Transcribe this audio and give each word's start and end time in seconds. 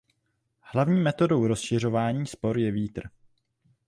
Hlavní 0.59 0.99
metodou 1.01 1.47
rozšiřování 1.47 2.27
spor 2.27 2.57
je 2.59 2.71
vítr. 2.71 3.01